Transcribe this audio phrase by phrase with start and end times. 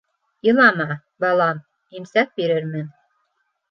[0.51, 0.87] Илама,
[1.25, 1.61] балам,
[2.01, 2.93] имсәк бирермен.